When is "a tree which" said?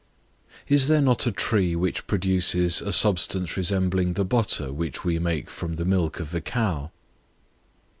1.27-2.07